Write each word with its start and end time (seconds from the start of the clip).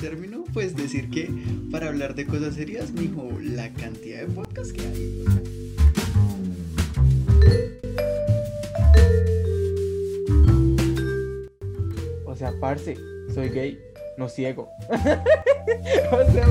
término, 0.00 0.44
pues 0.52 0.74
decir 0.74 1.10
que 1.10 1.28
para 1.70 1.88
hablar 1.88 2.14
de 2.14 2.26
cosas 2.26 2.54
serias, 2.54 2.92
mijo, 2.92 3.28
la 3.42 3.68
cantidad 3.74 4.20
de 4.20 4.26
podcasts 4.26 4.72
que 4.72 4.80
hay. 4.80 5.24
O 12.24 12.34
sea, 12.34 12.52
parce, 12.58 12.96
soy 13.34 13.50
gay, 13.50 13.78
no 14.16 14.28
ciego. 14.28 14.70
o 14.90 16.32
sea, 16.32 16.46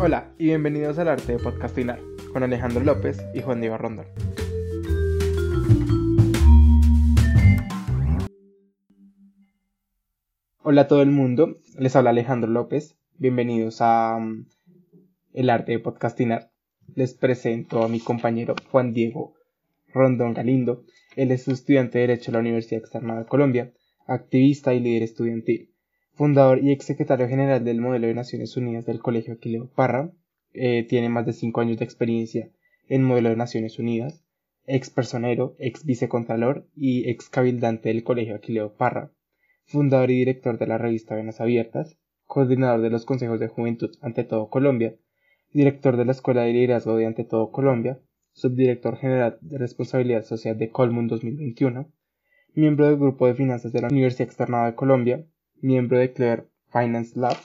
Hola 0.00 0.28
y 0.38 0.46
bienvenidos 0.46 0.98
al 0.98 1.08
arte 1.08 1.32
de 1.32 1.38
podcastinar 1.38 2.00
con 2.32 2.42
Alejandro 2.42 2.82
López 2.82 3.18
y 3.34 3.42
Juan 3.42 3.60
Diego 3.60 3.78
Rondón. 3.78 4.06
Hola 10.66 10.80
a 10.80 10.88
todo 10.88 11.02
el 11.02 11.10
mundo, 11.10 11.58
les 11.78 11.94
habla 11.94 12.08
Alejandro 12.08 12.50
López, 12.50 12.96
bienvenidos 13.18 13.82
a 13.82 14.16
um, 14.16 14.46
El 15.34 15.50
Arte 15.50 15.72
de 15.72 15.78
Podcastinar. 15.78 16.52
Les 16.94 17.12
presento 17.12 17.82
a 17.82 17.88
mi 17.88 18.00
compañero 18.00 18.54
Juan 18.70 18.94
Diego 18.94 19.34
Rondón 19.92 20.32
Galindo, 20.32 20.86
él 21.16 21.32
es 21.32 21.48
estudiante 21.48 21.98
de 21.98 22.06
Derecho 22.06 22.30
de 22.30 22.36
la 22.36 22.40
Universidad 22.40 22.80
Externa 22.80 23.18
de 23.18 23.26
Colombia, 23.26 23.74
activista 24.06 24.72
y 24.72 24.80
líder 24.80 25.02
estudiantil, 25.02 25.68
fundador 26.14 26.64
y 26.64 26.72
ex 26.72 26.86
secretario 26.86 27.28
general 27.28 27.62
del 27.62 27.82
Modelo 27.82 28.06
de 28.06 28.14
Naciones 28.14 28.56
Unidas 28.56 28.86
del 28.86 29.00
Colegio 29.00 29.34
Aquileo 29.34 29.68
Parra, 29.68 30.12
eh, 30.54 30.86
tiene 30.88 31.10
más 31.10 31.26
de 31.26 31.34
cinco 31.34 31.60
años 31.60 31.76
de 31.76 31.84
experiencia 31.84 32.48
en 32.88 33.04
Modelo 33.04 33.28
de 33.28 33.36
Naciones 33.36 33.78
Unidas, 33.78 34.24
ex 34.64 34.88
personero, 34.88 35.56
ex 35.58 35.84
vicecontralor 35.84 36.66
y 36.74 37.10
ex 37.10 37.28
cabildante 37.28 37.90
del 37.90 38.02
Colegio 38.02 38.34
Aquileo 38.34 38.72
Parra 38.72 39.10
fundador 39.66 40.10
y 40.10 40.18
director 40.18 40.58
de 40.58 40.66
la 40.66 40.78
revista 40.78 41.14
Venas 41.14 41.40
Abiertas, 41.40 41.96
coordinador 42.26 42.80
de 42.80 42.90
los 42.90 43.04
consejos 43.04 43.40
de 43.40 43.48
juventud 43.48 43.90
ante 44.00 44.24
todo 44.24 44.50
Colombia, 44.50 44.96
director 45.52 45.96
de 45.96 46.04
la 46.04 46.12
Escuela 46.12 46.42
de 46.42 46.52
Liderazgo 46.52 46.96
de 46.96 47.06
Ante 47.06 47.24
todo 47.24 47.50
Colombia, 47.52 48.00
subdirector 48.32 48.96
general 48.96 49.38
de 49.40 49.58
responsabilidad 49.58 50.24
social 50.24 50.58
de 50.58 50.70
Colmun 50.70 51.06
2021, 51.06 51.92
miembro 52.54 52.86
del 52.86 52.96
grupo 52.96 53.26
de 53.26 53.34
finanzas 53.34 53.72
de 53.72 53.80
la 53.80 53.88
Universidad 53.88 54.28
Externada 54.28 54.66
de 54.66 54.74
Colombia, 54.74 55.24
miembro 55.60 55.98
de 55.98 56.12
Clear 56.12 56.46
Finance 56.72 57.18
Lab, 57.18 57.36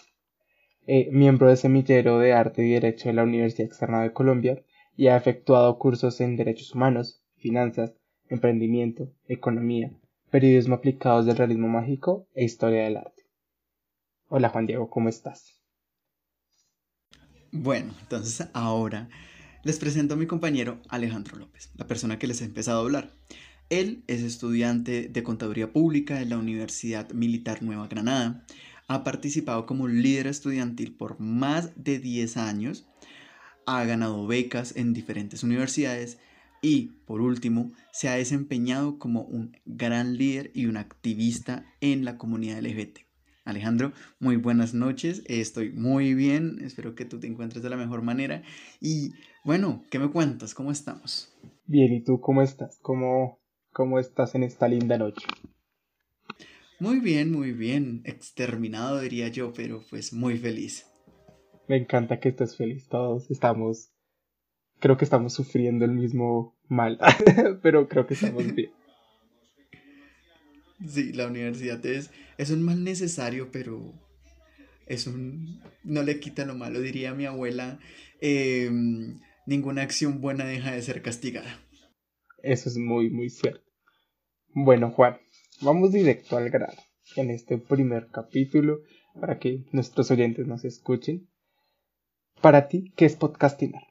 eh, 0.88 1.10
miembro 1.12 1.50
de 1.50 1.56
Semillero 1.56 2.18
de 2.18 2.34
Arte 2.34 2.66
y 2.66 2.72
Derecho 2.72 3.10
de 3.10 3.14
la 3.14 3.24
Universidad 3.24 3.68
Externada 3.68 4.04
de 4.04 4.14
Colombia 4.14 4.64
y 4.96 5.08
ha 5.08 5.18
efectuado 5.18 5.78
cursos 5.78 6.20
en 6.20 6.36
Derechos 6.36 6.74
Humanos, 6.74 7.24
Finanzas, 7.38 7.94
Emprendimiento, 8.28 9.12
Economía, 9.28 9.92
periodismo 10.30 10.76
aplicados 10.76 11.26
del 11.26 11.38
realismo 11.38 11.68
mágico 11.68 12.28
e 12.34 12.44
historia 12.44 12.84
del 12.84 12.98
arte. 12.98 13.24
Hola 14.28 14.50
Juan 14.50 14.68
Diego, 14.68 14.90
¿cómo 14.90 15.10
estás? 15.10 15.60
Bueno, 17.52 17.94
entonces 18.02 18.48
ahora 18.54 19.10
les 19.64 19.80
presento 19.80 20.14
a 20.14 20.18
mi 20.18 20.28
compañero 20.28 20.82
Alejandro 20.88 21.38
López, 21.38 21.72
la 21.76 21.88
persona 21.88 22.20
que 22.20 22.28
les 22.28 22.42
he 22.42 22.46
empezado 22.46 22.80
a 22.80 22.84
hablar. 22.84 23.12
Él 23.70 24.04
es 24.08 24.22
estudiante 24.22 25.10
de 25.10 25.24
Contaduría 25.24 25.74
Pública 25.74 26.22
en 26.22 26.30
la 26.30 26.38
Universidad 26.38 27.12
Militar 27.12 27.62
Nueva 27.62 27.88
Granada. 27.88 28.46
Ha 28.88 29.04
participado 29.04 29.66
como 29.66 29.88
líder 29.88 30.28
estudiantil 30.28 30.96
por 30.96 31.20
más 31.20 31.72
de 31.76 32.00
10 32.00 32.38
años. 32.38 32.88
Ha 33.66 33.84
ganado 33.86 34.26
becas 34.26 34.76
en 34.76 34.94
diferentes 34.94 35.44
universidades 35.44 36.20
y, 36.62 36.88
por 37.06 37.22
último, 37.22 37.72
se 37.92 38.10
ha 38.10 38.16
desempeñado 38.16 39.00
como 39.00 39.22
un 39.22 39.58
gran 39.66 40.18
líder 40.18 40.52
y 40.54 40.66
un 40.66 40.78
activista 40.78 41.66
en 41.82 42.06
la 42.06 42.18
comunidad 42.18 42.62
LGBT. 42.62 43.00
Alejandro, 43.46 43.94
muy 44.20 44.36
buenas 44.36 44.74
noches, 44.74 45.24
estoy 45.26 45.72
muy 45.72 46.14
bien, 46.14 46.60
espero 46.62 46.94
que 46.94 47.06
tú 47.06 47.20
te 47.20 47.28
encuentres 47.28 47.64
de 47.64 47.70
la 47.70 47.78
mejor 47.78 48.04
manera 48.04 48.44
y 48.80 49.12
bueno, 49.44 49.84
¿qué 49.90 49.98
me 49.98 50.12
cuentas? 50.12 50.54
¿Cómo 50.54 50.72
estamos? 50.72 51.34
Bien, 51.66 51.92
¿y 51.94 52.04
tú 52.04 52.20
cómo 52.20 52.44
estás? 52.44 52.78
¿Cómo, 52.82 53.40
cómo 53.72 53.98
estás 53.98 54.36
en 54.36 54.44
esta 54.44 54.68
linda 54.68 54.98
noche? 55.00 55.26
Muy 56.80 57.00
bien, 57.00 57.32
muy 57.32 57.52
bien, 57.52 58.02
exterminado 58.06 59.00
diría 59.00 59.30
yo, 59.30 59.52
pero 59.52 59.82
pues 59.90 60.14
muy 60.14 60.38
feliz. 60.38 60.86
Me 61.68 61.78
encanta 61.78 62.20
que 62.20 62.30
estés 62.30 62.56
feliz, 62.56 62.88
todos 62.88 63.30
estamos 63.32 63.92
creo 64.80 64.98
que 64.98 65.06
estamos 65.06 65.34
sufriendo 65.34 65.86
el 65.86 65.92
mismo 65.92 66.58
mal, 66.68 67.00
pero 67.62 67.88
creo 67.88 68.08
que 68.08 68.14
estamos 68.14 68.54
bien. 68.54 68.72
Sí, 70.88 71.12
la 71.12 71.28
universidad 71.28 71.86
es, 71.86 72.10
es 72.38 72.52
un 72.52 72.64
mal 72.64 72.84
necesario, 72.84 73.52
pero 73.52 73.94
es 74.88 75.08
un... 75.08 75.62
no 75.84 76.04
le 76.04 76.20
quita 76.20 76.46
lo 76.46 76.56
malo, 76.56 76.80
diría 76.80 77.14
mi 77.14 77.26
abuela, 77.26 77.80
em, 78.22 79.20
ninguna 79.46 79.82
acción 79.82 80.22
buena 80.22 80.46
deja 80.46 80.72
de 80.72 80.82
ser 80.82 81.02
castigada. 81.02 81.60
Eso 82.42 82.70
es 82.70 82.78
muy, 82.78 83.10
muy 83.10 83.30
cierto. 83.30 83.70
Bueno, 84.54 84.92
Juan, 84.92 85.18
vamos 85.62 85.92
directo 85.92 86.38
al 86.38 86.50
grano 86.50 86.82
en 87.16 87.30
este 87.30 87.58
primer 87.58 88.08
capítulo 88.10 88.80
para 89.20 89.38
que 89.38 89.66
nuestros 89.72 90.10
oyentes 90.12 90.48
nos 90.48 90.64
escuchen. 90.64 91.30
Para 92.42 92.70
ti, 92.70 92.94
¿qué 92.96 93.06
es 93.06 93.18
podcastinar? 93.18 93.89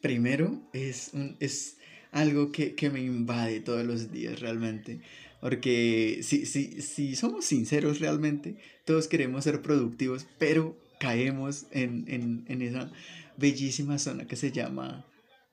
Primero 0.00 0.60
es, 0.72 1.10
un, 1.12 1.36
es 1.40 1.78
algo 2.12 2.52
que, 2.52 2.74
me 2.92 3.00
invade 3.00 3.60
todos 3.60 3.84
los 3.84 4.12
días 4.12 4.40
realmente. 4.40 5.00
Porque 5.40 6.20
si, 6.22 6.46
si, 6.46 6.82
si 6.82 7.14
somos 7.14 7.44
sinceros 7.44 8.00
realmente, 8.00 8.56
todos 8.84 9.06
queremos 9.06 9.44
ser 9.44 9.62
productivos, 9.62 10.26
pero 10.38 10.76
caemos 10.98 11.66
en, 11.70 12.44
esa 12.48 12.90
bellísima 13.36 13.98
zona 13.98 14.26
que 14.26 14.36
se 14.36 14.50
llama 14.50 15.06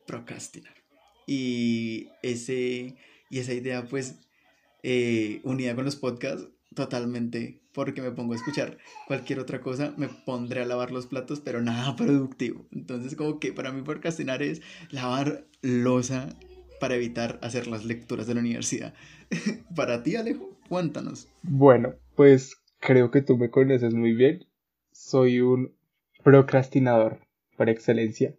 procrastinar. 0.07 0.73
Y, 1.27 2.09
ese, 2.23 2.95
y 3.29 3.39
esa 3.39 3.53
idea, 3.53 3.85
pues, 3.85 4.15
eh, 4.83 5.39
unida 5.43 5.75
con 5.75 5.85
los 5.85 5.95
podcasts, 5.95 6.47
totalmente 6.75 7.61
porque 7.73 8.01
me 8.01 8.11
pongo 8.11 8.33
a 8.33 8.35
escuchar 8.37 8.77
cualquier 9.07 9.39
otra 9.39 9.61
cosa, 9.61 9.93
me 9.97 10.07
pondré 10.07 10.61
a 10.61 10.65
lavar 10.65 10.91
los 10.91 11.07
platos, 11.07 11.41
pero 11.41 11.61
nada 11.61 11.95
productivo. 11.95 12.65
Entonces, 12.71 13.15
como 13.15 13.39
que 13.39 13.51
para 13.51 13.71
mí 13.71 13.81
procrastinar 13.81 14.43
es 14.43 14.61
lavar 14.91 15.45
losa 15.61 16.35
para 16.79 16.95
evitar 16.95 17.39
hacer 17.41 17.67
las 17.67 17.85
lecturas 17.85 18.27
de 18.27 18.35
la 18.35 18.41
universidad. 18.41 18.93
para 19.75 20.03
ti, 20.03 20.15
Alejo, 20.15 20.57
cuéntanos. 20.69 21.27
Bueno, 21.41 21.95
pues 22.15 22.61
creo 22.79 23.11
que 23.11 23.21
tú 23.21 23.37
me 23.37 23.49
conoces 23.49 23.93
muy 23.93 24.13
bien. 24.13 24.45
Soy 24.91 25.41
un 25.41 25.73
procrastinador 26.23 27.19
por 27.57 27.69
excelencia. 27.69 28.35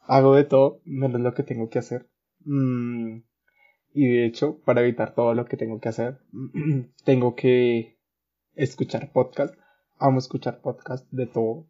Hago 0.00 0.34
de 0.36 0.44
todo 0.44 0.80
menos 0.84 1.20
lo 1.20 1.34
que 1.34 1.42
tengo 1.42 1.70
que 1.70 1.78
hacer. 1.78 2.06
Mm, 2.44 3.18
y 3.94 4.08
de 4.08 4.26
hecho, 4.26 4.58
para 4.64 4.80
evitar 4.80 5.14
todo 5.14 5.34
lo 5.34 5.44
que 5.44 5.56
tengo 5.56 5.80
que 5.80 5.88
hacer, 5.88 6.18
tengo 7.04 7.36
que 7.36 7.96
escuchar 8.56 9.12
podcast. 9.12 9.54
Amo 9.98 10.18
escuchar 10.18 10.60
podcast 10.60 11.08
de 11.12 11.26
todo. 11.26 11.68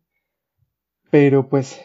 Pero 1.11 1.51
pues 1.51 1.83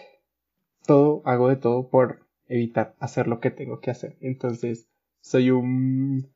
todo, 0.87 1.21
hago 1.25 1.49
de 1.49 1.57
todo 1.57 1.89
por 1.89 2.25
evitar 2.47 2.95
hacer 2.99 3.27
lo 3.27 3.41
que 3.41 3.51
tengo 3.51 3.81
que 3.81 3.91
hacer. 3.91 4.17
Entonces, 4.21 4.87
soy 5.19 5.51
un 5.51 6.31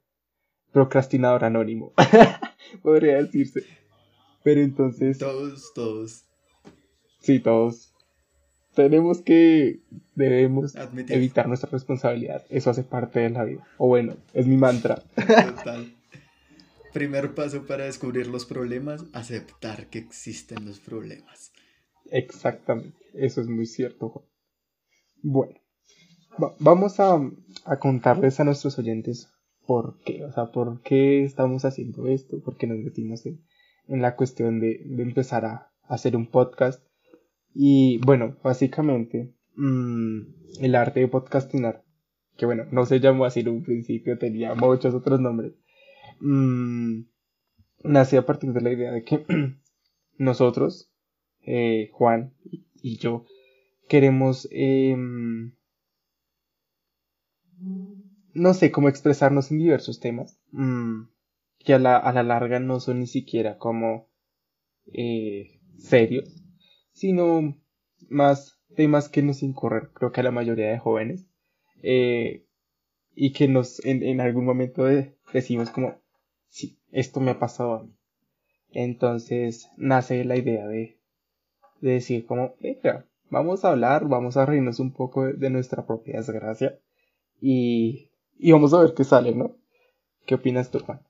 procrastinador 0.73 1.45
anónimo. 1.45 1.93
Podría 2.83 3.15
decirse. 3.15 3.63
Pero 4.43 4.59
entonces. 4.59 5.17
Todos, 5.17 5.71
todos. 5.73 6.25
Sí, 7.19 7.39
todos. 7.39 7.92
Tenemos 8.75 9.21
que. 9.21 9.81
Debemos 10.15 10.75
evitar 11.09 11.47
nuestra 11.47 11.69
responsabilidad. 11.69 12.43
Eso 12.49 12.69
hace 12.69 12.83
parte 12.83 13.19
de 13.19 13.29
la 13.29 13.43
vida. 13.43 13.67
O 13.77 13.87
bueno, 13.87 14.15
es 14.33 14.47
mi 14.47 14.57
mantra. 14.57 15.03
Total. 15.15 15.93
Primer 16.93 17.33
paso 17.33 17.65
para 17.65 17.85
descubrir 17.85 18.27
los 18.27 18.45
problemas, 18.45 19.05
aceptar 19.13 19.87
que 19.87 19.97
existen 19.97 20.65
los 20.65 20.79
problemas. 20.79 21.51
Exactamente, 22.11 22.95
eso 23.15 23.41
es 23.41 23.47
muy 23.47 23.65
cierto. 23.65 24.27
Bueno, 25.23 25.55
vamos 26.59 26.99
a, 26.99 27.19
contarles 27.79 28.39
a 28.39 28.43
nuestros 28.43 28.77
oyentes 28.77 29.31
por 29.65 29.99
qué, 30.01 30.23
o 30.23 30.31
sea, 30.31 30.51
por 30.51 30.81
qué 30.81 31.23
estamos 31.23 31.65
haciendo 31.65 32.07
esto, 32.07 32.39
por 32.43 32.57
qué 32.57 32.67
nos 32.67 32.77
metimos 32.77 33.25
en, 33.25 33.41
la 33.87 34.15
cuestión 34.15 34.59
de, 34.59 34.83
empezar 34.99 35.45
a, 35.45 35.71
hacer 35.87 36.15
un 36.15 36.27
podcast. 36.27 36.83
Y 37.53 37.99
bueno, 38.05 38.37
básicamente, 38.43 39.33
mm, 39.55 40.21
el 40.61 40.75
arte 40.75 41.01
de 41.01 41.07
podcastinar, 41.07 41.83
que 42.37 42.45
bueno, 42.45 42.65
no 42.71 42.85
se 42.85 42.99
llamó 42.99 43.25
así 43.25 43.41
en 43.41 43.49
un 43.49 43.63
principio, 43.63 44.17
tenía 44.17 44.55
muchos 44.55 44.93
otros 44.93 45.19
nombres 45.19 45.53
mmm, 46.19 47.01
nace 47.83 48.17
a 48.17 48.25
partir 48.25 48.53
de 48.53 48.61
la 48.61 48.71
idea 48.71 48.91
de 48.91 49.03
que 49.03 49.25
nosotros, 50.17 50.89
eh, 51.41 51.89
Juan 51.93 52.33
y 52.81 52.97
yo, 52.97 53.25
queremos 53.87 54.47
em, 54.51 55.53
no 58.33 58.53
sé 58.53 58.71
cómo 58.71 58.89
expresarnos 58.89 59.51
en 59.51 59.59
diversos 59.59 59.99
temas, 59.99 60.39
mm, 60.51 61.03
que 61.59 61.73
a 61.73 61.79
la, 61.79 61.97
a 61.97 62.13
la 62.13 62.23
larga 62.23 62.59
no 62.59 62.79
son 62.79 62.99
ni 62.99 63.07
siquiera 63.07 63.57
como 63.57 64.09
eh, 64.93 65.59
serios, 65.77 66.42
sino 66.93 67.55
más 68.09 68.59
temas 68.75 69.09
que 69.09 69.21
nos 69.21 69.43
incorren, 69.43 69.89
creo 69.93 70.11
que 70.11 70.21
a 70.21 70.23
la 70.23 70.31
mayoría 70.31 70.69
de 70.69 70.79
jóvenes, 70.79 71.25
eh, 71.81 72.45
y 73.15 73.33
que 73.33 73.47
nos 73.47 73.83
en, 73.85 74.03
en 74.03 74.21
algún 74.21 74.45
momento 74.45 74.85
decimos 75.33 75.69
como, 75.69 76.01
sí, 76.49 76.79
esto 76.91 77.19
me 77.19 77.31
ha 77.31 77.39
pasado 77.39 77.73
a 77.73 77.83
mí. 77.83 77.93
Entonces 78.71 79.69
nace 79.77 80.23
la 80.25 80.35
idea 80.35 80.67
de, 80.67 80.99
de 81.81 81.91
decir 81.91 82.25
como, 82.25 82.55
venga, 82.59 83.05
vamos 83.29 83.65
a 83.65 83.69
hablar, 83.69 84.07
vamos 84.07 84.37
a 84.37 84.45
reírnos 84.45 84.79
un 84.79 84.93
poco 84.93 85.25
de, 85.25 85.49
nuestra 85.49 85.85
propia 85.85 86.17
desgracia 86.17 86.79
y, 87.41 88.09
y, 88.37 88.51
vamos 88.51 88.73
a 88.73 88.81
ver 88.81 88.93
qué 88.93 89.03
sale, 89.03 89.35
¿no? 89.35 89.57
¿Qué 90.25 90.35
opinas 90.35 90.71
tú, 90.71 90.79
Juan? 90.79 91.01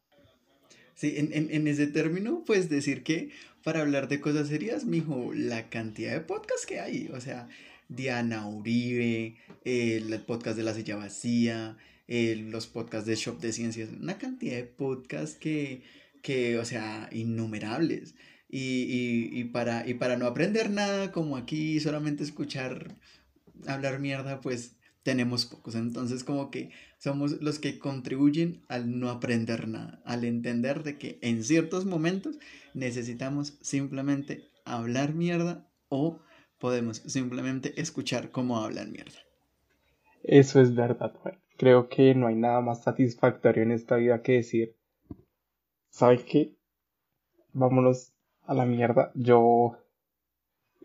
Sí, 0.95 1.15
en, 1.17 1.33
en, 1.33 1.49
en 1.51 1.67
ese 1.67 1.87
término, 1.87 2.43
pues 2.45 2.69
decir 2.69 3.03
que 3.03 3.31
para 3.63 3.81
hablar 3.81 4.07
de 4.07 4.19
cosas 4.19 4.49
serias, 4.49 4.85
mijo, 4.85 5.31
la 5.33 5.69
cantidad 5.69 6.11
de 6.11 6.19
podcasts 6.19 6.65
que 6.65 6.79
hay, 6.79 7.09
o 7.13 7.21
sea, 7.21 7.47
Diana 7.87 8.47
Uribe, 8.47 9.35
el, 9.63 10.19
podcast 10.21 10.57
de 10.57 10.63
la 10.63 10.73
silla 10.73 10.95
vacía, 10.95 11.77
los 12.07 12.67
podcasts 12.67 13.07
de 13.07 13.15
Shop 13.15 13.39
de 13.39 13.53
Ciencias, 13.53 13.89
una 13.99 14.17
cantidad 14.17 14.55
de 14.55 14.63
podcasts 14.63 15.37
que, 15.37 15.81
que 16.21 16.57
o 16.57 16.65
sea, 16.65 17.09
innumerables. 17.11 18.15
Y, 18.49 18.59
y, 18.59 19.39
y, 19.39 19.43
para, 19.45 19.87
y 19.87 19.95
para 19.95 20.17
no 20.17 20.27
aprender 20.27 20.69
nada, 20.69 21.11
como 21.11 21.37
aquí 21.37 21.79
solamente 21.79 22.23
escuchar 22.23 22.95
hablar 23.65 23.99
mierda, 23.99 24.41
pues 24.41 24.75
tenemos 25.03 25.45
pocos. 25.45 25.75
Entonces 25.75 26.23
como 26.23 26.49
que 26.49 26.71
somos 26.97 27.41
los 27.41 27.59
que 27.59 27.77
contribuyen 27.77 28.63
al 28.69 28.99
no 28.99 29.09
aprender 29.09 29.67
nada, 29.67 30.01
al 30.05 30.23
entender 30.23 30.83
de 30.83 30.97
que 30.97 31.19
en 31.21 31.43
ciertos 31.43 31.85
momentos 31.85 32.39
necesitamos 32.73 33.57
simplemente 33.61 34.49
hablar 34.65 35.13
mierda 35.13 35.67
o 35.89 36.19
podemos 36.57 36.97
simplemente 37.05 37.79
escuchar 37.79 38.31
cómo 38.31 38.57
hablan 38.57 38.91
mierda. 38.91 39.19
Eso 40.23 40.61
es 40.61 40.73
verdad. 40.73 41.13
Creo 41.57 41.89
que 41.89 42.15
no 42.15 42.27
hay 42.27 42.35
nada 42.35 42.61
más 42.61 42.83
satisfactorio 42.83 43.63
en 43.63 43.71
esta 43.71 43.97
vida 43.97 44.21
que 44.21 44.33
decir, 44.33 44.75
¿sabes 45.89 46.23
qué? 46.23 46.55
Vámonos 47.51 48.13
a 48.43 48.53
la 48.53 48.65
mierda. 48.65 49.11
Yo 49.13 49.77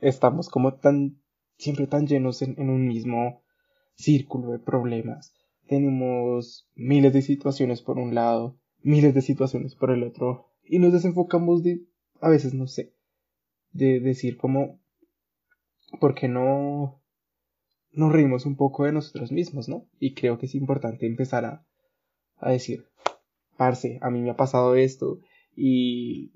estamos 0.01 0.49
como 0.49 0.75
tan, 0.75 1.23
siempre 1.57 1.87
tan 1.87 2.09
llenos 2.09 2.43
en, 2.43 2.57
en 2.59 2.69
un 2.69 2.89
mismo 2.89 3.43
círculo 3.99 4.53
de 4.53 4.59
problemas. 4.59 5.35
Tenemos 5.67 6.69
miles 6.75 7.13
de 7.13 7.23
situaciones 7.23 7.83
por 7.83 7.99
un 7.99 8.15
lado, 8.15 8.59
miles 8.83 9.15
de 9.15 9.23
situaciones 9.23 9.75
por 9.75 9.91
el 9.91 10.03
otro, 10.03 10.47
y 10.65 10.79
nos 10.79 10.93
desenfocamos 10.93 11.63
de, 11.63 11.83
a 12.21 12.31
veces 12.31 12.55
no 12.55 12.67
sé, 12.67 12.95
de 13.73 14.01
decir 14.01 14.39
como, 14.39 14.81
¿por 16.01 16.15
qué 16.15 16.29
no 16.29 17.03
nos 17.91 18.13
reímos 18.13 18.47
un 18.47 18.57
poco 18.57 18.85
de 18.85 18.93
nosotros 18.93 19.33
mismos, 19.33 19.69
no? 19.69 19.87
Y 19.99 20.15
creo 20.15 20.39
que 20.39 20.47
es 20.47 20.55
importante 20.55 21.07
empezar 21.07 21.45
a, 21.45 21.67
a 22.37 22.51
decir, 22.51 22.87
parce, 23.57 23.99
a 24.01 24.11
mí 24.11 24.21
me 24.21 24.31
ha 24.31 24.37
pasado 24.37 24.77
esto 24.77 25.21
y 25.57 26.33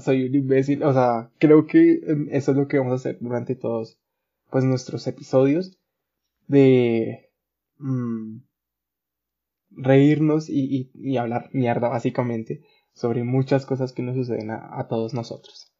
soy 0.00 0.24
un 0.24 0.34
imbécil, 0.34 0.82
o 0.82 0.92
sea, 0.92 1.30
creo 1.38 1.66
que 1.66 2.00
em, 2.06 2.28
eso 2.30 2.50
es 2.50 2.56
lo 2.56 2.68
que 2.68 2.78
vamos 2.78 2.92
a 2.92 2.96
hacer 2.96 3.18
durante 3.20 3.54
todos 3.54 3.98
pues 4.50 4.64
nuestros 4.64 5.06
episodios 5.06 5.78
de 6.52 7.30
mm, 7.78 8.38
reírnos 9.70 10.48
y, 10.48 10.90
y, 10.94 11.16
hablar 11.16 11.48
mierda 11.52 11.88
básicamente 11.88 12.62
sobre 12.92 13.24
muchas 13.24 13.66
cosas 13.66 13.92
que 13.92 14.02
nos 14.02 14.16
suceden 14.16 14.50
a 14.50 14.86
todos 14.88 15.14
nosotros. 15.14 15.71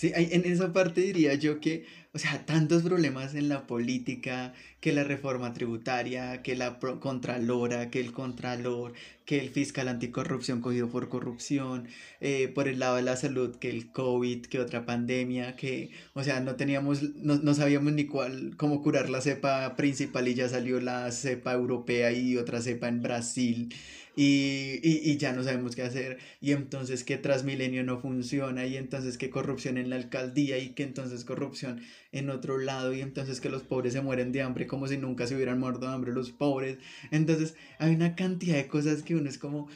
Sí, 0.00 0.12
en 0.14 0.46
esa 0.46 0.72
parte 0.72 1.02
diría 1.02 1.34
yo 1.34 1.60
que, 1.60 1.84
o 2.14 2.18
sea, 2.18 2.46
tantos 2.46 2.82
problemas 2.82 3.34
en 3.34 3.50
la 3.50 3.66
política, 3.66 4.54
que 4.80 4.94
la 4.94 5.04
reforma 5.04 5.52
tributaria, 5.52 6.40
que 6.40 6.56
la 6.56 6.78
contralora, 6.78 7.90
que 7.90 8.00
el 8.00 8.10
contralor, 8.10 8.94
que 9.26 9.40
el 9.40 9.50
fiscal 9.50 9.88
anticorrupción 9.88 10.62
cogido 10.62 10.88
por 10.88 11.10
corrupción, 11.10 11.86
eh, 12.22 12.48
por 12.48 12.66
el 12.66 12.78
lado 12.78 12.96
de 12.96 13.02
la 13.02 13.16
salud, 13.16 13.56
que 13.56 13.68
el 13.68 13.92
COVID, 13.92 14.46
que 14.46 14.58
otra 14.58 14.86
pandemia, 14.86 15.54
que, 15.54 15.90
o 16.14 16.24
sea, 16.24 16.40
no 16.40 16.56
teníamos, 16.56 17.02
no, 17.16 17.36
no 17.36 17.52
sabíamos 17.52 17.92
ni 17.92 18.06
cuál, 18.06 18.56
cómo 18.56 18.80
curar 18.80 19.10
la 19.10 19.20
cepa 19.20 19.76
principal 19.76 20.28
y 20.28 20.34
ya 20.34 20.48
salió 20.48 20.80
la 20.80 21.12
cepa 21.12 21.52
europea 21.52 22.10
y 22.10 22.38
otra 22.38 22.62
cepa 22.62 22.88
en 22.88 23.02
Brasil 23.02 23.74
y, 24.22 24.80
y, 24.82 25.00
y, 25.10 25.16
ya 25.16 25.32
no 25.32 25.42
sabemos 25.42 25.74
qué 25.74 25.80
hacer, 25.80 26.18
y 26.42 26.52
entonces 26.52 27.04
que 27.04 27.16
Transmilenio 27.16 27.84
no 27.84 27.98
funciona, 27.98 28.66
y 28.66 28.76
entonces 28.76 29.16
que 29.16 29.30
corrupción 29.30 29.78
en 29.78 29.88
la 29.88 29.96
alcaldía, 29.96 30.58
y 30.58 30.74
que 30.74 30.82
entonces 30.82 31.24
corrupción 31.24 31.80
en 32.12 32.28
otro 32.28 32.58
lado, 32.58 32.92
y 32.92 33.00
entonces 33.00 33.40
que 33.40 33.48
los 33.48 33.62
pobres 33.62 33.94
se 33.94 34.02
mueren 34.02 34.30
de 34.30 34.42
hambre 34.42 34.66
como 34.66 34.88
si 34.88 34.98
nunca 34.98 35.26
se 35.26 35.36
hubieran 35.36 35.58
muerto 35.58 35.86
de 35.86 35.94
hambre 35.94 36.12
los 36.12 36.32
pobres. 36.32 36.76
Entonces 37.10 37.54
hay 37.78 37.94
una 37.94 38.14
cantidad 38.14 38.56
de 38.56 38.66
cosas 38.66 39.02
que 39.02 39.16
uno 39.16 39.30
es 39.30 39.38
como, 39.38 39.68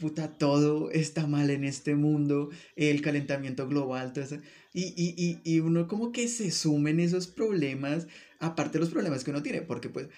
puta, 0.00 0.36
todo 0.36 0.90
está 0.90 1.28
mal 1.28 1.50
en 1.50 1.62
este 1.62 1.94
mundo, 1.94 2.50
el 2.74 3.02
calentamiento 3.02 3.68
global, 3.68 4.12
todo 4.12 4.24
eso. 4.24 4.38
Y, 4.74 4.94
y, 4.96 5.14
y, 5.16 5.40
y 5.44 5.60
uno 5.60 5.86
como 5.86 6.10
que 6.10 6.26
se 6.26 6.50
sumen 6.50 6.98
esos 6.98 7.28
problemas, 7.28 8.08
aparte 8.40 8.78
de 8.78 8.80
los 8.80 8.90
problemas 8.90 9.22
que 9.22 9.30
uno 9.30 9.44
tiene, 9.44 9.62
porque 9.62 9.90
pues 9.90 10.08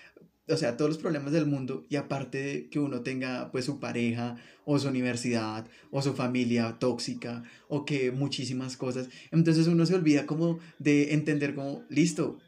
o 0.49 0.56
sea, 0.56 0.76
todos 0.76 0.91
los 0.91 0.99
problemas 0.99 1.32
del 1.32 1.46
mundo 1.46 1.87
y 1.88 1.96
aparte 1.96 2.38
de 2.38 2.69
que 2.69 2.79
uno 2.79 3.00
tenga 3.00 3.50
pues 3.50 3.64
su 3.64 3.81
pareja 3.81 4.37
o 4.64 4.79
su 4.79 4.88
universidad 4.88 5.67
o 5.91 6.02
su 6.02 6.14
familia 6.14 6.76
tóxica 6.79 7.43
o 7.69 7.85
que 7.85 8.11
muchísimas 8.11 8.76
cosas, 8.76 9.08
entonces 9.31 9.67
uno 9.67 9.87
se 9.87 9.94
olvida 9.94 10.26
como 10.26 10.58
de 10.79 11.14
entender 11.14 11.55
como, 11.55 11.82
listo, 11.88 12.38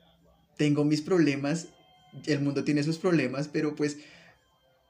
tengo 0.56 0.84
mis 0.84 1.00
problemas, 1.00 1.68
el 2.26 2.40
mundo 2.40 2.64
tiene 2.64 2.82
sus 2.82 2.98
problemas, 2.98 3.48
pero 3.48 3.74
pues, 3.74 3.98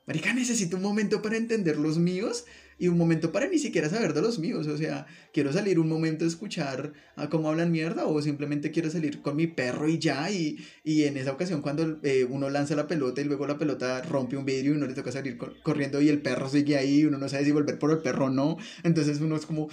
marica, 0.06 0.32
necesito 0.32 0.76
un 0.76 0.82
momento 0.82 1.22
para 1.22 1.36
entender 1.36 1.76
los 1.76 1.98
míos 1.98 2.44
y 2.78 2.88
un 2.88 2.98
momento 2.98 3.32
para 3.32 3.48
ni 3.48 3.58
siquiera 3.58 3.88
saber 3.88 4.12
de 4.12 4.22
los 4.22 4.38
míos. 4.38 4.66
O 4.66 4.76
sea, 4.76 5.06
quiero 5.32 5.52
salir 5.52 5.78
un 5.78 5.88
momento 5.88 6.24
a 6.24 6.28
escuchar 6.28 6.92
a 7.16 7.28
cómo 7.28 7.48
hablan 7.48 7.72
mierda 7.72 8.06
o 8.06 8.20
simplemente 8.20 8.70
quiero 8.70 8.90
salir 8.90 9.22
con 9.22 9.36
mi 9.36 9.46
perro 9.46 9.88
y 9.88 9.98
ya. 9.98 10.30
Y, 10.30 10.58
y 10.84 11.04
en 11.04 11.16
esa 11.16 11.32
ocasión 11.32 11.62
cuando 11.62 11.98
eh, 12.02 12.26
uno 12.28 12.50
lanza 12.50 12.76
la 12.76 12.86
pelota 12.86 13.20
y 13.20 13.24
luego 13.24 13.46
la 13.46 13.58
pelota 13.58 14.02
rompe 14.02 14.36
un 14.36 14.44
vidrio 14.44 14.72
y 14.72 14.76
uno 14.76 14.86
le 14.86 14.94
toca 14.94 15.10
salir 15.10 15.38
corriendo 15.62 16.00
y 16.00 16.08
el 16.08 16.20
perro 16.20 16.48
sigue 16.48 16.76
ahí, 16.76 17.04
uno 17.04 17.18
no 17.18 17.28
sabe 17.28 17.44
si 17.44 17.52
volver 17.52 17.78
por 17.78 17.90
el 17.90 17.98
perro 17.98 18.26
o 18.26 18.30
no. 18.30 18.58
Entonces 18.82 19.20
uno 19.20 19.36
es 19.36 19.46
como... 19.46 19.68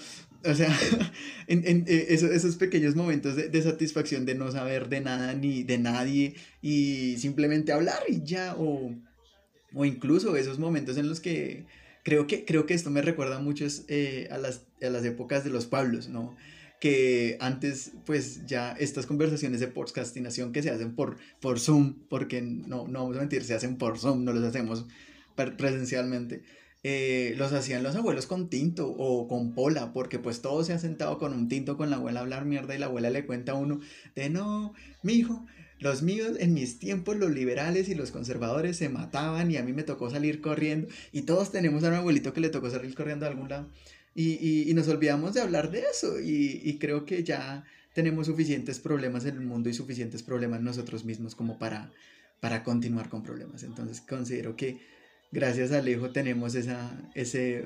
O 0.45 0.53
sea, 0.53 0.77
en, 1.48 1.65
en 1.65 1.86
eh, 1.88 2.07
esos, 2.10 2.29
esos, 2.29 2.57
pequeños 2.57 2.95
momentos 2.95 3.38
de, 3.38 3.48
de, 3.48 3.62
satisfacción 3.62 4.25
de 4.25 4.36
no 4.36 4.51
saber 4.51 4.89
de 4.89 5.00
nada 5.00 5.33
ni 5.33 5.63
de 5.63 5.77
nadie 5.77 6.36
y 6.62 7.15
simplemente 7.17 7.72
hablar 7.72 8.00
y 8.10 8.25
ya, 8.25 8.53
o, 8.57 8.93
o 9.74 9.86
incluso 9.86 10.36
esos 10.36 10.60
momentos 10.60 10.98
en 10.98 11.07
los 11.07 11.22
que 11.22 11.65
Creo 12.03 12.27
que, 12.27 12.45
creo 12.45 12.65
que 12.65 12.74
esto 12.74 12.89
me 12.89 13.01
recuerda 13.01 13.39
mucho 13.39 13.65
eh, 13.88 14.27
a, 14.31 14.38
las, 14.38 14.65
a 14.81 14.89
las 14.89 15.05
épocas 15.05 15.43
de 15.43 15.50
los 15.50 15.65
Pablos, 15.65 16.10
¿no? 16.10 16.36
que 16.83 17.38
antes, 17.39 17.93
pues 18.05 18.45
ya 18.45 18.74
estas 18.74 19.05
conversaciones 19.05 19.62
de 19.62 19.69
podcastinación 19.69 20.51
que 20.51 20.62
se 20.62 20.69
hacen 20.69 20.95
por, 20.95 21.15
por 21.39 21.57
Zoom, 21.62 21.93
porque 22.10 22.41
no, 22.41 22.89
no 22.89 23.03
vamos 23.03 23.15
a 23.15 23.22
mentir, 23.22 23.45
se 23.45 23.53
hacen 23.53 23.77
por 23.77 23.98
Zoom, 23.98 24.25
no 24.25 24.33
los 24.33 24.43
hacemos 24.43 24.86
presencialmente, 25.36 26.43
eh, 26.83 27.36
los 27.38 27.53
hacían 27.53 27.83
los 27.83 27.95
abuelos 27.95 28.25
con 28.25 28.50
tinto 28.50 28.89
o 28.89 29.29
con 29.29 29.53
pola, 29.53 29.93
porque 29.93 30.19
pues 30.19 30.41
todo 30.41 30.62
se 30.65 30.74
ha 30.74 30.77
sentado 30.77 31.19
con 31.19 31.31
un 31.31 31.48
tinto 31.48 31.77
con 31.77 31.89
la 31.89 31.95
abuela 31.95 32.19
a 32.19 32.24
hablar 32.24 32.43
mierda 32.43 32.75
y 32.75 32.79
la 32.79 32.88
abuela 32.88 33.10
le 33.10 33.25
cuenta 33.25 33.53
a 33.53 33.55
uno 33.55 33.79
de 34.13 34.29
no, 34.29 34.74
mi 35.03 35.13
hijo, 35.13 35.45
los 35.83 36.01
míos, 36.01 36.37
en 36.39 36.53
mis 36.53 36.79
tiempos, 36.79 37.17
los 37.17 37.31
liberales 37.31 37.89
y 37.89 37.95
los 37.95 38.11
conservadores 38.11 38.77
se 38.77 38.89
mataban 38.89 39.51
y 39.51 39.57
a 39.57 39.63
mí 39.63 39.73
me 39.73 39.83
tocó 39.83 40.09
salir 40.09 40.41
corriendo. 40.41 40.87
Y 41.11 41.23
todos 41.23 41.51
tenemos 41.51 41.83
a 41.83 41.89
un 41.89 41.95
abuelito 41.95 42.33
que 42.33 42.41
le 42.41 42.49
tocó 42.49 42.69
salir 42.69 42.95
corriendo 42.95 43.25
a 43.25 43.29
algún 43.29 43.49
lado. 43.49 43.69
Y, 44.15 44.69
y, 44.69 44.73
nos 44.73 44.87
olvidamos 44.87 45.33
de 45.33 45.41
hablar 45.41 45.71
de 45.71 45.81
eso. 45.91 46.19
Y, 46.19 46.61
y, 46.63 46.77
creo 46.79 47.05
que 47.05 47.23
ya 47.23 47.65
tenemos 47.93 48.27
suficientes 48.27 48.79
problemas 48.79 49.25
en 49.25 49.35
el 49.35 49.41
mundo 49.41 49.69
y 49.69 49.73
suficientes 49.73 50.23
problemas 50.23 50.61
nosotros 50.61 51.03
mismos 51.03 51.35
como 51.35 51.59
para, 51.59 51.91
para 52.39 52.63
continuar 52.63 53.09
con 53.09 53.23
problemas. 53.23 53.63
Entonces 53.63 54.01
considero 54.01 54.55
que 54.55 54.79
gracias 55.31 55.71
a 55.71 55.79
Alejo 55.79 56.11
tenemos 56.11 56.55
esa, 56.55 57.09
ese 57.15 57.65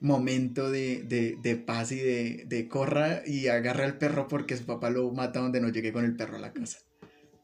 momento 0.00 0.70
de, 0.70 1.02
de, 1.04 1.38
de 1.42 1.56
paz 1.56 1.92
y 1.92 1.96
de, 1.96 2.44
de 2.46 2.68
corra 2.68 3.22
y 3.26 3.48
agarra 3.48 3.84
al 3.84 3.98
perro 3.98 4.28
porque 4.28 4.56
su 4.56 4.64
papá 4.64 4.90
lo 4.90 5.10
mata 5.12 5.40
donde 5.40 5.60
no 5.60 5.70
llegue 5.70 5.92
con 5.92 6.04
el 6.04 6.16
perro 6.16 6.36
a 6.36 6.40
la 6.40 6.52
casa. 6.52 6.78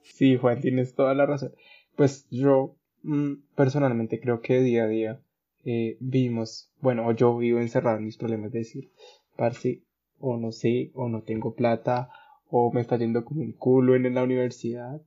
Sí, 0.04 0.36
Juan, 0.36 0.60
tienes 0.60 0.94
toda 0.94 1.14
la 1.14 1.26
razón. 1.26 1.52
Pues 1.96 2.28
yo 2.30 2.76
mm, 3.02 3.34
personalmente 3.56 4.20
creo 4.20 4.40
que 4.40 4.60
día 4.60 4.84
a 4.84 4.88
día 4.88 5.20
eh, 5.64 5.96
vivimos, 6.00 6.70
bueno, 6.80 7.10
yo 7.12 7.36
vivo 7.38 7.58
encerrado 7.58 7.98
en 7.98 8.04
mis 8.04 8.18
problemas 8.18 8.52
de 8.52 8.60
decir, 8.60 8.90
parce, 9.36 9.82
o 10.18 10.36
no 10.36 10.52
sé, 10.52 10.90
o 10.94 11.08
no 11.08 11.22
tengo 11.22 11.54
plata, 11.54 12.10
o 12.48 12.70
me 12.72 12.80
está 12.80 12.96
yendo 12.96 13.24
como 13.24 13.40
un 13.40 13.52
culo 13.52 13.96
en 13.96 14.14
la 14.14 14.22
universidad, 14.22 15.00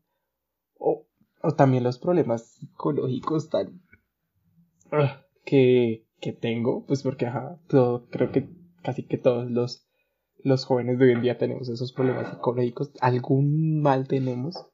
o, 0.77 1.05
o 1.41 1.51
también 1.53 1.83
los 1.83 1.99
problemas 1.99 2.45
psicológicos 2.47 3.49
tan 3.49 3.81
ah, 4.91 5.21
que, 5.45 6.05
que 6.19 6.33
tengo, 6.33 6.85
pues 6.85 7.03
porque 7.03 7.27
ajá, 7.27 7.59
todo, 7.67 8.07
creo 8.09 8.31
que 8.31 8.49
casi 8.81 9.03
que 9.03 9.17
todos 9.17 9.49
los, 9.49 9.87
los 10.43 10.65
jóvenes 10.65 10.97
de 10.97 11.05
hoy 11.05 11.11
en 11.11 11.21
día 11.21 11.37
tenemos 11.37 11.69
esos 11.69 11.93
problemas 11.93 12.31
psicológicos, 12.31 12.91
algún 12.99 13.81
mal 13.81 14.07
tenemos, 14.07 14.67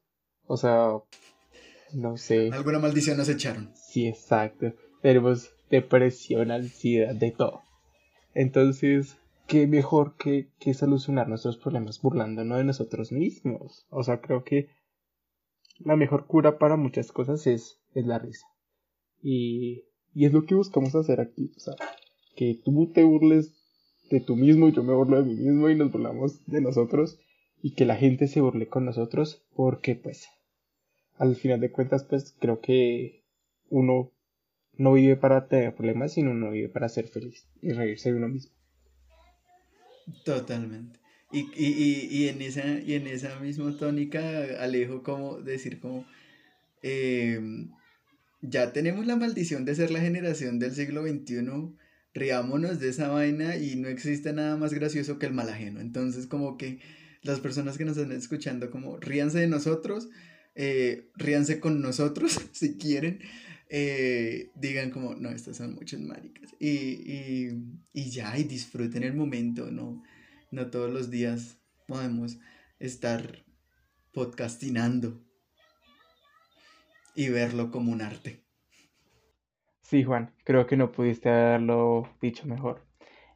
o 0.47 0.57
sea, 0.57 0.97
no 1.93 2.17
sé. 2.17 2.49
Alguna 2.51 2.79
maldición 2.79 3.17
nos 3.17 3.29
echaron. 3.29 3.71
Sí, 3.75 4.07
exacto. 4.07 4.73
Tenemos 5.01 5.51
depresión, 5.69 6.51
ansiedad, 6.51 7.13
de 7.15 7.31
todo. 7.31 7.61
Entonces, 8.33 9.17
qué 9.47 9.67
mejor 9.67 10.15
que, 10.17 10.49
que 10.59 10.73
solucionar 10.73 11.27
nuestros 11.27 11.57
problemas 11.57 12.01
burlándonos 12.01 12.57
de 12.57 12.63
nosotros 12.63 13.11
mismos. 13.11 13.85
O 13.89 14.03
sea, 14.03 14.21
creo 14.21 14.43
que 14.43 14.69
la 15.79 15.95
mejor 15.95 16.25
cura 16.27 16.57
para 16.57 16.77
muchas 16.77 17.11
cosas 17.11 17.45
es, 17.47 17.79
es 17.93 18.05
la 18.05 18.19
risa. 18.19 18.47
Y, 19.21 19.83
y 20.13 20.25
es 20.25 20.33
lo 20.33 20.45
que 20.45 20.55
buscamos 20.55 20.95
hacer 20.95 21.21
aquí. 21.21 21.51
O 21.55 21.59
sea, 21.59 21.75
que 22.35 22.59
tú 22.63 22.91
te 22.93 23.03
burles 23.03 23.53
de 24.09 24.19
tú 24.19 24.35
mismo 24.35 24.67
y 24.67 24.73
yo 24.73 24.83
me 24.83 24.93
burlo 24.93 25.21
de 25.21 25.23
mí 25.23 25.35
mismo 25.35 25.69
y 25.69 25.75
nos 25.75 25.91
burlamos 25.91 26.45
de 26.45 26.61
nosotros 26.61 27.19
y 27.63 27.71
que 27.71 27.85
la 27.85 27.95
gente 27.95 28.27
se 28.27 28.41
burle 28.41 28.67
con 28.67 28.85
nosotros 28.85 29.41
porque 29.55 29.95
pues 29.95 30.27
al 31.17 31.35
final 31.35 31.61
de 31.61 31.71
cuentas 31.71 32.03
pues 32.03 32.35
creo 32.37 32.59
que 32.59 33.23
uno 33.69 34.11
no 34.77 34.93
vive 34.93 35.15
para 35.15 35.47
tener 35.47 35.73
problemas 35.73 36.13
sino 36.13 36.31
uno 36.31 36.51
vive 36.51 36.67
para 36.67 36.89
ser 36.89 37.07
feliz 37.07 37.47
y 37.61 37.71
reírse 37.71 38.11
de 38.11 38.17
uno 38.17 38.27
mismo. 38.27 38.51
Totalmente. 40.25 40.99
Y, 41.31 41.49
y, 41.55 42.07
y, 42.11 42.27
en 42.27 42.41
esa, 42.41 42.79
y 42.79 42.93
en 42.93 43.07
esa 43.07 43.39
misma 43.39 43.75
tónica, 43.77 44.21
Alejo, 44.59 45.01
como 45.01 45.39
decir 45.39 45.79
como, 45.79 46.05
em, 46.83 47.71
ya 48.41 48.71
tenemos 48.71 49.07
la 49.07 49.15
maldición 49.15 49.65
de 49.65 49.73
ser 49.73 49.89
la 49.89 50.01
generación 50.01 50.59
del 50.59 50.75
siglo 50.75 51.01
XXI, 51.01 51.73
riámonos 52.13 52.79
de 52.79 52.89
esa 52.89 53.07
vaina 53.07 53.55
y 53.55 53.77
no 53.77 53.87
existe 53.87 54.31
nada 54.33 54.57
más 54.57 54.73
gracioso 54.73 55.17
que 55.17 55.25
el 55.25 55.33
mal 55.33 55.49
ajeno. 55.49 55.79
Entonces, 55.79 56.27
como 56.27 56.57
que 56.57 56.79
las 57.23 57.39
personas 57.39 57.77
que 57.77 57.85
nos 57.85 57.97
están 57.97 58.15
escuchando, 58.15 58.69
como 58.69 58.97
ríanse 58.97 59.39
de 59.39 59.47
nosotros, 59.47 60.09
eh, 60.55 61.09
ríanse 61.15 61.59
con 61.59 61.81
nosotros 61.81 62.39
si 62.51 62.77
quieren, 62.77 63.19
eh, 63.69 64.51
digan 64.55 64.91
como, 64.91 65.15
no, 65.15 65.29
estas 65.29 65.57
son 65.57 65.73
muchas 65.73 66.01
maricas. 66.01 66.53
Y, 66.59 66.67
y, 66.69 67.63
y, 67.93 68.09
ya, 68.11 68.37
y 68.37 68.43
disfruten 68.43 69.03
el 69.03 69.15
momento, 69.15 69.71
¿no? 69.71 70.03
No 70.51 70.69
todos 70.69 70.91
los 70.91 71.09
días 71.09 71.57
podemos 71.87 72.37
estar 72.79 73.43
podcastinando 74.13 75.23
y 77.15 77.29
verlo 77.29 77.71
como 77.71 77.91
un 77.91 78.01
arte. 78.01 78.43
Sí, 79.81 80.03
Juan, 80.03 80.33
creo 80.43 80.67
que 80.67 80.77
no 80.77 80.91
pudiste 80.91 81.29
haberlo 81.29 82.09
dicho 82.21 82.45
mejor. 82.45 82.85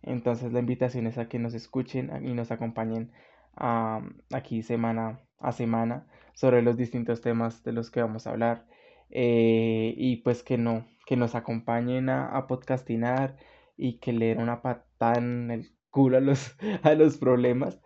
Entonces 0.01 0.53
la 0.53 0.59
invitación 0.59 1.07
es 1.07 1.17
a 1.17 1.27
que 1.27 1.39
nos 1.39 1.53
escuchen 1.53 2.11
y 2.25 2.33
nos 2.33 2.51
acompañen 2.51 3.11
aquí 3.59 4.63
semana 4.63 5.19
a 5.39 5.51
semana 5.51 6.07
sobre 6.33 6.61
los 6.61 6.77
distintos 6.77 7.21
temas 7.21 7.63
de 7.63 7.71
los 7.73 7.91
que 7.91 8.01
vamos 8.01 8.27
a 8.27 8.31
hablar. 8.31 8.65
Eh, 9.09 9.93
y 9.97 10.17
pues 10.17 10.43
que 10.43 10.57
no, 10.57 10.85
que 11.05 11.15
nos 11.15 11.35
acompañen 11.35 12.09
a, 12.09 12.27
a, 12.37 12.47
podcastinar 12.47 13.37
y 13.77 13.99
que 13.99 14.11
le 14.13 14.27
den 14.27 14.41
una 14.41 14.61
patada 14.61 15.17
en 15.17 15.49
el 15.51 15.71
culo 15.89 16.17
a 16.17 16.21
los, 16.21 16.55
a 16.83 16.93
los 16.93 17.17
problemas 17.17 17.79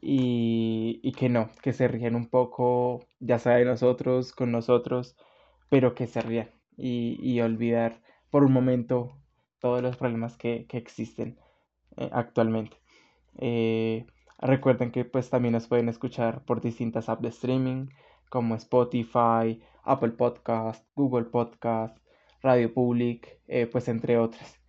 y, 0.00 1.00
y 1.02 1.12
que 1.12 1.28
no, 1.28 1.50
que 1.62 1.72
se 1.72 1.88
ríen 1.88 2.14
un 2.14 2.28
poco, 2.28 3.06
ya 3.20 3.38
sea 3.38 3.56
de 3.56 3.64
nosotros, 3.64 4.32
con 4.32 4.52
nosotros, 4.52 5.16
pero 5.70 5.94
que 5.94 6.06
se 6.06 6.20
rían 6.20 6.50
y, 6.76 7.18
y 7.20 7.40
olvidar 7.40 8.00
por 8.30 8.44
un 8.44 8.52
momento 8.52 9.16
todos 9.58 9.82
los 9.82 9.96
problemas 9.96 10.36
que, 10.36 10.66
que 10.66 10.78
existen 10.78 11.38
eh, 11.96 12.10
actualmente. 12.12 12.76
Eh, 13.38 14.06
recuerden 14.38 14.90
que 14.90 15.04
pues 15.04 15.30
también 15.30 15.52
nos 15.52 15.66
pueden 15.66 15.88
escuchar 15.88 16.44
por 16.44 16.60
distintas 16.60 17.08
apps 17.08 17.22
de 17.22 17.28
streaming 17.28 17.88
como 18.28 18.54
Spotify, 18.56 19.62
Apple 19.82 20.10
Podcast, 20.10 20.84
Google 20.94 21.26
Podcast, 21.26 21.96
Radio 22.42 22.72
Public, 22.72 23.40
eh, 23.48 23.66
pues 23.66 23.88
entre 23.88 24.18
otras. 24.18 24.60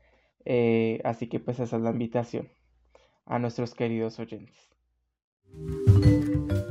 Eh, 0.45 1.01
así 1.03 1.27
que 1.27 1.39
pues 1.39 1.59
esa 1.59 1.75
es 1.75 1.81
la 1.81 1.91
invitación 1.91 2.49
a 3.25 3.39
nuestros 3.39 3.73
queridos 3.73 4.19
oyentes. 4.19 4.69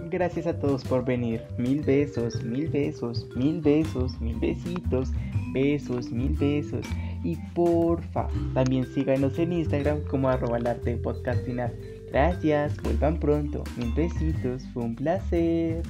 Gracias 0.09 0.47
a 0.47 0.59
todos 0.59 0.85
por 0.85 1.05
venir. 1.05 1.43
Mil 1.59 1.83
besos, 1.83 2.43
mil 2.43 2.69
besos, 2.69 3.29
mil 3.37 3.61
besos, 3.61 4.19
mil 4.21 4.39
besitos, 4.39 5.11
besos, 5.53 6.11
mil 6.11 6.33
besos. 6.33 6.87
Y 7.23 7.37
porfa, 7.55 8.29
también 8.55 8.87
síganos 8.87 9.39
en 9.39 9.53
Instagram 9.53 10.05
como 10.05 10.29
arroba 10.29 10.59
el 10.59 10.67
arte. 10.67 10.97
Gracias, 12.11 12.77
vuelvan 12.83 13.19
pronto. 13.19 13.65
Mil 13.77 13.93
besitos, 13.95 14.63
fue 14.73 14.85
un 14.85 14.95
placer. 14.95 15.83